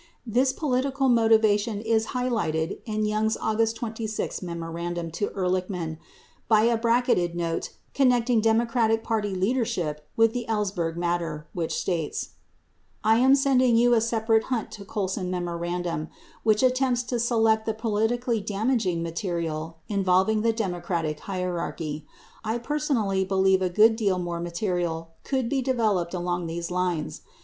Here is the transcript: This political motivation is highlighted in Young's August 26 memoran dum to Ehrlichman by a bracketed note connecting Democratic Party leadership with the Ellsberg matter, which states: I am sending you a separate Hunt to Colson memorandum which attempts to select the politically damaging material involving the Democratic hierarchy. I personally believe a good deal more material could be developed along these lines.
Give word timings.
This 0.25 0.51
political 0.51 1.09
motivation 1.09 1.79
is 1.79 2.07
highlighted 2.07 2.79
in 2.85 3.05
Young's 3.05 3.37
August 3.39 3.75
26 3.75 4.39
memoran 4.39 4.95
dum 4.95 5.11
to 5.11 5.27
Ehrlichman 5.27 5.99
by 6.47 6.63
a 6.63 6.75
bracketed 6.75 7.35
note 7.35 7.73
connecting 7.93 8.41
Democratic 8.41 9.03
Party 9.03 9.35
leadership 9.35 10.09
with 10.17 10.33
the 10.33 10.47
Ellsberg 10.49 10.95
matter, 10.97 11.45
which 11.53 11.75
states: 11.75 12.29
I 13.03 13.17
am 13.19 13.35
sending 13.35 13.75
you 13.77 13.93
a 13.93 14.01
separate 14.01 14.45
Hunt 14.45 14.71
to 14.71 14.85
Colson 14.85 15.29
memorandum 15.29 16.07
which 16.41 16.63
attempts 16.63 17.03
to 17.03 17.19
select 17.19 17.67
the 17.67 17.73
politically 17.75 18.41
damaging 18.41 19.03
material 19.03 19.77
involving 19.87 20.41
the 20.41 20.51
Democratic 20.51 21.19
hierarchy. 21.19 22.07
I 22.43 22.57
personally 22.57 23.23
believe 23.23 23.61
a 23.61 23.69
good 23.69 23.97
deal 23.97 24.17
more 24.17 24.39
material 24.39 25.09
could 25.23 25.47
be 25.47 25.61
developed 25.61 26.15
along 26.15 26.47
these 26.47 26.71
lines. 26.71 27.21